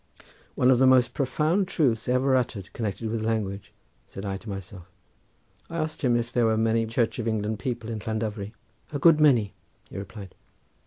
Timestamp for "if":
6.15-6.33